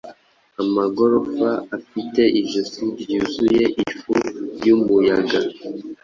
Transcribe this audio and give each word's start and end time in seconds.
Amagorofa 0.61 1.49
afite 1.77 2.21
ijosi 2.39 2.81
ryuzuye 2.99 3.63
ifu 3.85 4.13
yumuyaga 4.65 5.39